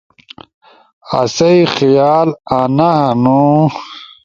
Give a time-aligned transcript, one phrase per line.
[1.19, 3.41] آسئی خیال انا ہنو،